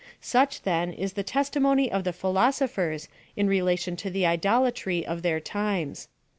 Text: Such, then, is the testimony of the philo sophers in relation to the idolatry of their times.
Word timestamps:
Such, 0.19 0.63
then, 0.63 0.91
is 0.91 1.13
the 1.13 1.21
testimony 1.21 1.91
of 1.91 2.05
the 2.05 2.11
philo 2.11 2.49
sophers 2.49 3.07
in 3.35 3.45
relation 3.47 3.95
to 3.97 4.09
the 4.09 4.25
idolatry 4.25 5.05
of 5.05 5.21
their 5.21 5.39
times. 5.39 6.07